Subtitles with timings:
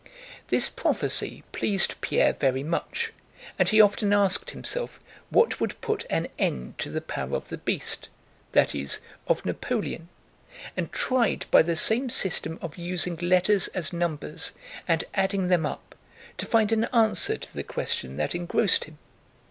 [0.47, 3.13] This prophecy pleased Pierre very much
[3.59, 7.59] and he often asked himself what would put an end to the power of the
[7.59, 8.09] beast,
[8.53, 10.09] that is, of Napoleon,
[10.75, 14.53] and tried by the same system of using letters as numbers
[14.87, 15.93] and adding them up,
[16.39, 18.97] to find an answer to the question that engrossed him.